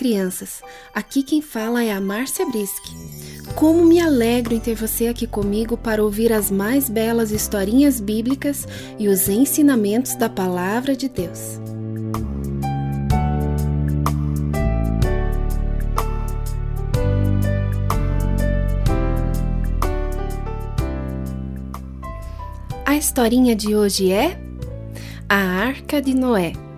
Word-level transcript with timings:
crianças! 0.00 0.62
Aqui 0.94 1.22
quem 1.22 1.42
fala 1.42 1.84
é 1.84 1.92
a 1.92 2.00
Márcia 2.00 2.46
Brisque. 2.46 2.96
Como 3.54 3.84
me 3.84 4.00
alegro 4.00 4.54
em 4.54 4.58
ter 4.58 4.74
você 4.74 5.08
aqui 5.08 5.26
comigo 5.26 5.76
para 5.76 6.02
ouvir 6.02 6.32
as 6.32 6.50
mais 6.50 6.88
belas 6.88 7.30
historinhas 7.30 8.00
bíblicas 8.00 8.66
e 8.98 9.08
os 9.08 9.28
ensinamentos 9.28 10.14
da 10.14 10.26
Palavra 10.26 10.96
de 10.96 11.06
Deus. 11.06 11.60
A 22.86 22.96
historinha 22.96 23.54
de 23.54 23.76
hoje 23.76 24.10
é 24.10 24.40
A 25.28 25.36
Arca 25.36 26.00
de 26.00 26.14
Noé 26.14 26.69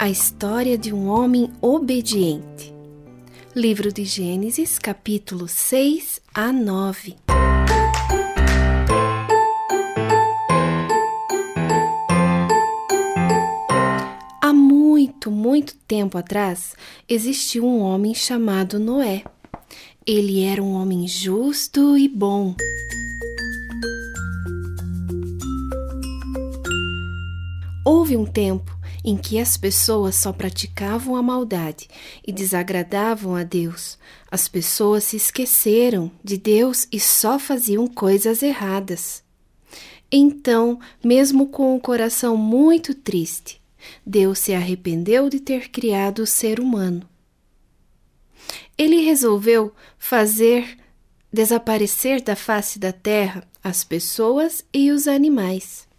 a 0.00 0.08
história 0.08 0.78
de 0.78 0.94
um 0.94 1.10
homem 1.10 1.52
obediente. 1.60 2.74
Livro 3.54 3.92
de 3.92 4.02
Gênesis, 4.02 4.78
capítulo 4.78 5.46
6 5.46 6.22
a 6.32 6.50
9. 6.50 7.16
Há 14.40 14.54
muito, 14.54 15.30
muito 15.30 15.76
tempo 15.86 16.16
atrás, 16.16 16.74
existiu 17.06 17.66
um 17.66 17.80
homem 17.80 18.14
chamado 18.14 18.78
Noé. 18.78 19.22
Ele 20.06 20.42
era 20.42 20.62
um 20.62 20.72
homem 20.72 21.06
justo 21.06 21.98
e 21.98 22.08
bom. 22.08 22.54
Houve 27.84 28.16
um 28.16 28.24
tempo 28.24 28.79
em 29.04 29.16
que 29.16 29.38
as 29.38 29.56
pessoas 29.56 30.16
só 30.16 30.32
praticavam 30.32 31.16
a 31.16 31.22
maldade 31.22 31.88
e 32.26 32.32
desagradavam 32.32 33.34
a 33.34 33.42
Deus. 33.42 33.98
As 34.30 34.48
pessoas 34.48 35.04
se 35.04 35.16
esqueceram 35.16 36.10
de 36.22 36.36
Deus 36.36 36.86
e 36.92 37.00
só 37.00 37.38
faziam 37.38 37.86
coisas 37.86 38.42
erradas. 38.42 39.22
Então, 40.12 40.78
mesmo 41.02 41.46
com 41.46 41.74
o 41.74 41.80
coração 41.80 42.36
muito 42.36 42.94
triste, 42.94 43.60
Deus 44.04 44.38
se 44.38 44.52
arrependeu 44.52 45.28
de 45.28 45.40
ter 45.40 45.70
criado 45.70 46.20
o 46.20 46.26
ser 46.26 46.60
humano. 46.60 47.08
Ele 48.76 49.00
resolveu 49.00 49.72
fazer 49.98 50.76
desaparecer 51.32 52.20
da 52.22 52.34
face 52.34 52.78
da 52.78 52.92
terra 52.92 53.46
as 53.62 53.84
pessoas 53.84 54.64
e 54.72 54.90
os 54.90 55.06
animais. 55.06 55.89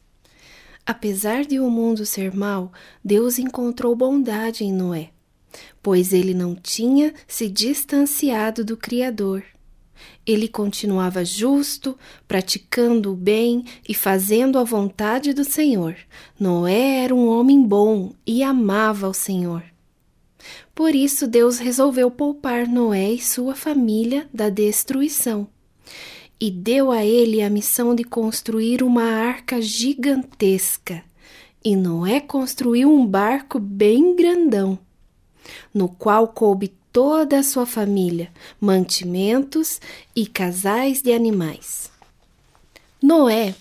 Apesar 0.86 1.46
de 1.46 1.60
o 1.60 1.70
mundo 1.70 2.06
ser 2.06 2.34
mau, 2.36 2.72
Deus 3.04 3.38
encontrou 3.38 3.96
bondade 3.96 4.64
em 4.64 4.74
Noé, 4.74 5.10
pois 5.82 6.12
ele 6.12 6.34
não 6.34 6.56
tinha 6.56 7.14
se 7.28 7.48
distanciado 7.48 8.66
do 8.66 8.76
Criador. 8.76 9.44
Ele 10.26 10.48
continuava 10.48 11.24
justo, 11.24 11.98
praticando 12.28 13.12
o 13.12 13.16
bem 13.16 13.64
e 13.88 13.94
fazendo 13.94 14.58
a 14.58 14.64
vontade 14.64 15.34
do 15.34 15.44
Senhor. 15.44 15.96
Noé 16.40 17.04
era 17.04 17.14
um 17.14 17.28
homem 17.28 17.62
bom 17.62 18.14
e 18.26 18.42
amava 18.42 19.08
o 19.08 19.14
Senhor. 19.14 19.64
Por 20.74 20.96
isso, 20.96 21.28
Deus 21.28 21.60
resolveu 21.60 22.10
poupar 22.10 22.68
Noé 22.68 23.12
e 23.12 23.22
sua 23.22 23.54
família 23.54 24.28
da 24.34 24.50
destruição 24.50 25.48
e 26.42 26.50
deu 26.50 26.92
a 26.92 27.06
ele 27.06 27.44
a 27.44 27.52
missão 27.52 27.94
de 27.94 28.04
construir 28.04 28.82
uma 28.82 29.04
arca 29.04 29.62
gigantesca. 29.62 31.04
E 31.64 31.76
Noé 31.76 32.20
construiu 32.20 32.92
um 32.92 33.06
barco 33.06 33.60
bem 33.60 34.16
grandão, 34.16 34.80
no 35.72 35.88
qual 35.88 36.28
coube 36.28 36.74
toda 36.92 37.38
a 37.38 37.44
sua 37.44 37.68
família, 37.68 38.32
mantimentos 38.60 39.80
e 40.16 40.26
casais 40.26 41.04
de 41.04 41.14
animais. 41.14 41.92
Noé, 43.00 43.54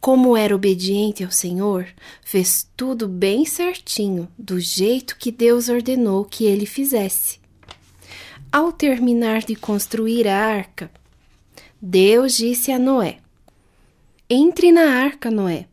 como 0.00 0.36
era 0.36 0.54
obediente 0.54 1.24
ao 1.24 1.32
Senhor, 1.32 1.88
fez 2.24 2.68
tudo 2.76 3.08
bem 3.08 3.44
certinho, 3.44 4.28
do 4.38 4.60
jeito 4.60 5.16
que 5.16 5.32
Deus 5.32 5.68
ordenou 5.68 6.24
que 6.24 6.44
ele 6.44 6.66
fizesse. 6.66 7.40
Ao 8.52 8.70
terminar 8.70 9.42
de 9.42 9.56
construir 9.56 10.28
a 10.28 10.38
arca, 10.38 10.88
Deus 11.80 12.36
disse 12.36 12.72
a 12.72 12.78
Noé: 12.78 13.18
Entre 14.30 14.72
na 14.72 15.02
arca, 15.02 15.30
Noé, 15.30 15.66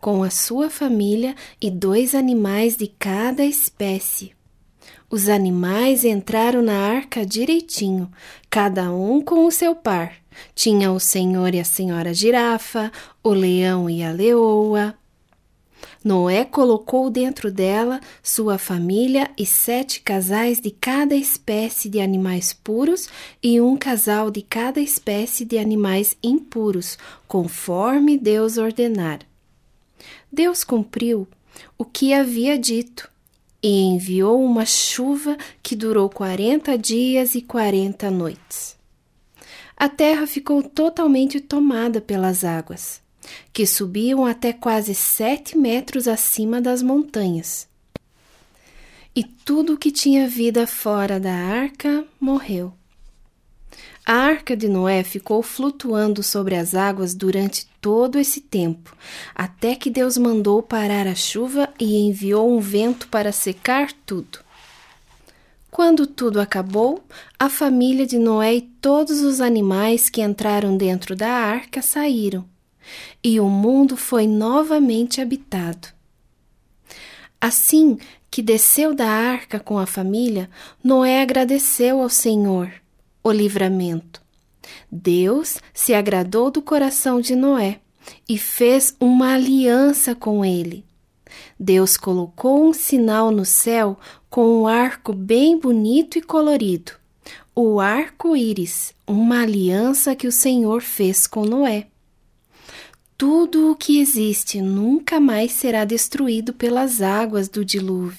com 0.00 0.22
a 0.22 0.30
sua 0.30 0.70
família 0.70 1.34
e 1.60 1.68
dois 1.70 2.14
animais 2.14 2.76
de 2.76 2.86
cada 2.86 3.44
espécie. 3.44 4.32
Os 5.10 5.28
animais 5.28 6.04
entraram 6.04 6.62
na 6.62 6.74
arca 6.74 7.26
direitinho, 7.26 8.10
cada 8.48 8.92
um 8.92 9.20
com 9.20 9.46
o 9.46 9.50
seu 9.50 9.74
par. 9.74 10.14
Tinha 10.54 10.92
o 10.92 11.00
senhor 11.00 11.54
e 11.54 11.60
a 11.60 11.64
senhora 11.64 12.14
girafa, 12.14 12.92
o 13.22 13.30
leão 13.30 13.90
e 13.90 14.02
a 14.02 14.12
leoa, 14.12 14.94
Noé 16.08 16.42
colocou 16.42 17.10
dentro 17.10 17.52
dela 17.52 18.00
sua 18.22 18.56
família 18.56 19.30
e 19.36 19.44
sete 19.44 20.00
casais 20.00 20.58
de 20.58 20.70
cada 20.70 21.14
espécie 21.14 21.86
de 21.86 22.00
animais 22.00 22.54
puros 22.54 23.10
e 23.42 23.60
um 23.60 23.76
casal 23.76 24.30
de 24.30 24.40
cada 24.40 24.80
espécie 24.80 25.44
de 25.44 25.58
animais 25.58 26.16
impuros, 26.22 26.96
conforme 27.26 28.16
Deus 28.16 28.56
ordenara. 28.56 29.20
Deus 30.32 30.64
cumpriu 30.64 31.28
o 31.76 31.84
que 31.84 32.14
havia 32.14 32.58
dito 32.58 33.10
e 33.62 33.68
enviou 33.68 34.42
uma 34.42 34.64
chuva 34.64 35.36
que 35.62 35.76
durou 35.76 36.08
quarenta 36.08 36.78
dias 36.78 37.34
e 37.34 37.42
quarenta 37.42 38.10
noites. 38.10 38.78
A 39.76 39.90
terra 39.90 40.26
ficou 40.26 40.62
totalmente 40.62 41.38
tomada 41.38 42.00
pelas 42.00 42.44
águas 42.44 43.06
que 43.52 43.66
subiam 43.66 44.24
até 44.24 44.52
quase 44.52 44.94
sete 44.94 45.56
metros 45.56 46.06
acima 46.06 46.60
das 46.60 46.82
montanhas. 46.82 47.68
E 49.14 49.24
tudo 49.24 49.76
que 49.76 49.90
tinha 49.90 50.28
vida 50.28 50.66
fora 50.66 51.18
da 51.18 51.32
arca 51.32 52.04
morreu. 52.20 52.72
A 54.06 54.14
arca 54.14 54.56
de 54.56 54.68
Noé 54.68 55.02
ficou 55.02 55.42
flutuando 55.42 56.22
sobre 56.22 56.54
as 56.56 56.74
águas 56.74 57.14
durante 57.14 57.66
todo 57.80 58.18
esse 58.18 58.40
tempo, 58.40 58.96
até 59.34 59.74
que 59.74 59.90
Deus 59.90 60.16
mandou 60.16 60.62
parar 60.62 61.06
a 61.06 61.14
chuva 61.14 61.68
e 61.78 61.98
enviou 61.98 62.50
um 62.50 62.58
vento 62.58 63.08
para 63.08 63.32
secar 63.32 63.92
tudo. 64.06 64.38
Quando 65.70 66.06
tudo 66.06 66.40
acabou, 66.40 67.04
a 67.38 67.50
família 67.50 68.06
de 68.06 68.18
Noé 68.18 68.54
e 68.54 68.62
todos 68.62 69.20
os 69.20 69.40
animais 69.40 70.08
que 70.08 70.22
entraram 70.22 70.76
dentro 70.76 71.14
da 71.14 71.28
arca 71.28 71.82
saíram 71.82 72.46
e 73.22 73.40
o 73.40 73.48
mundo 73.48 73.96
foi 73.96 74.26
novamente 74.26 75.20
habitado. 75.20 75.88
Assim 77.40 77.98
que 78.30 78.42
desceu 78.42 78.94
da 78.94 79.06
arca 79.06 79.58
com 79.58 79.78
a 79.78 79.86
família, 79.86 80.50
Noé 80.82 81.22
agradeceu 81.22 82.00
ao 82.00 82.08
Senhor 82.08 82.72
o 83.22 83.30
livramento. 83.30 84.22
Deus 84.90 85.58
se 85.72 85.94
agradou 85.94 86.50
do 86.50 86.60
coração 86.60 87.20
de 87.20 87.34
Noé 87.34 87.80
e 88.28 88.38
fez 88.38 88.94
uma 89.00 89.34
aliança 89.34 90.14
com 90.14 90.44
ele. 90.44 90.84
Deus 91.58 91.96
colocou 91.96 92.68
um 92.68 92.72
sinal 92.72 93.30
no 93.30 93.44
céu 93.44 93.98
com 94.30 94.62
um 94.62 94.66
arco 94.66 95.12
bem 95.12 95.58
bonito 95.58 96.18
e 96.18 96.22
colorido. 96.22 96.92
O 97.54 97.80
arco-íris, 97.80 98.94
uma 99.06 99.42
aliança 99.42 100.14
que 100.14 100.26
o 100.26 100.32
Senhor 100.32 100.80
fez 100.80 101.26
com 101.26 101.44
Noé. 101.44 101.88
Tudo 103.18 103.72
o 103.72 103.74
que 103.74 103.98
existe 104.00 104.62
nunca 104.62 105.18
mais 105.18 105.50
será 105.50 105.84
destruído 105.84 106.52
pelas 106.52 107.02
águas 107.02 107.48
do 107.48 107.64
dilúvio. 107.64 108.16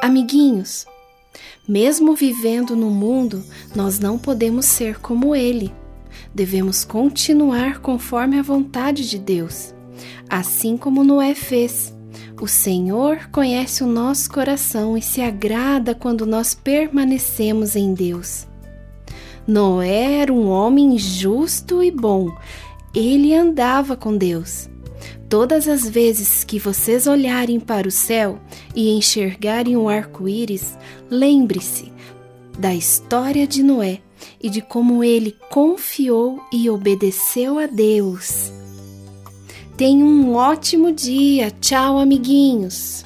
Amiguinhos, 0.00 0.86
mesmo 1.66 2.14
vivendo 2.14 2.76
no 2.76 2.88
mundo, 2.88 3.42
nós 3.74 3.98
não 3.98 4.16
podemos 4.16 4.66
ser 4.66 5.00
como 5.00 5.34
ele. 5.34 5.74
Devemos 6.32 6.84
continuar 6.84 7.80
conforme 7.80 8.38
a 8.38 8.42
vontade 8.42 9.10
de 9.10 9.18
Deus, 9.18 9.74
assim 10.30 10.76
como 10.76 11.02
Noé 11.02 11.34
fez. 11.34 11.97
O 12.40 12.46
Senhor 12.46 13.28
conhece 13.30 13.82
o 13.82 13.86
nosso 13.86 14.30
coração 14.30 14.96
e 14.96 15.02
se 15.02 15.20
agrada 15.20 15.94
quando 15.94 16.24
nós 16.24 16.54
permanecemos 16.54 17.74
em 17.74 17.92
Deus. 17.94 18.46
Noé 19.46 20.20
era 20.20 20.32
um 20.32 20.48
homem 20.48 20.98
justo 20.98 21.82
e 21.82 21.90
bom. 21.90 22.30
Ele 22.94 23.34
andava 23.34 23.96
com 23.96 24.16
Deus. 24.16 24.68
Todas 25.28 25.68
as 25.68 25.88
vezes 25.88 26.44
que 26.44 26.58
vocês 26.58 27.06
olharem 27.06 27.58
para 27.60 27.88
o 27.88 27.90
céu 27.90 28.38
e 28.74 28.90
enxergarem 28.90 29.76
o 29.76 29.88
arco-íris, 29.88 30.76
lembre-se 31.10 31.92
da 32.58 32.74
história 32.74 33.46
de 33.46 33.62
Noé 33.62 34.00
e 34.42 34.48
de 34.48 34.60
como 34.60 35.04
ele 35.04 35.36
confiou 35.50 36.40
e 36.52 36.68
obedeceu 36.68 37.58
a 37.58 37.66
Deus. 37.66 38.52
Tenha 39.78 40.04
um 40.04 40.34
ótimo 40.34 40.90
dia. 40.90 41.52
Tchau, 41.52 42.00
amiguinhos. 42.00 43.04